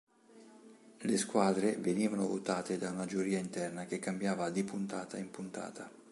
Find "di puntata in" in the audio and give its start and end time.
4.49-5.29